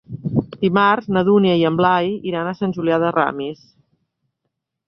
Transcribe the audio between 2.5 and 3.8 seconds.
a Sant Julià de Ramis.